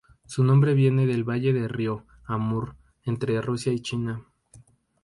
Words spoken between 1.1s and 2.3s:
valle del río